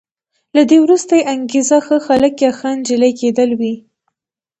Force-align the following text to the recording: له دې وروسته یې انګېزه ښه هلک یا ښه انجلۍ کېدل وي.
له 0.55 0.61
دې 0.69 0.77
وروسته 0.85 1.13
یې 1.17 1.27
انګېزه 1.33 1.77
ښه 1.85 1.97
هلک 2.07 2.33
یا 2.45 2.51
ښه 2.57 2.67
انجلۍ 2.75 3.11
کېدل 3.21 3.49
وي. 3.59 3.73